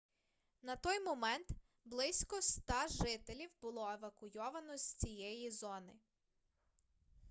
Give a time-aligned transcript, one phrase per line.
[0.67, 1.47] на той момент
[1.85, 5.93] близько 100 жителів було евакуйовано з цієї зони